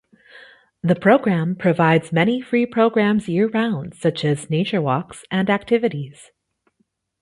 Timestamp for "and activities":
5.29-6.31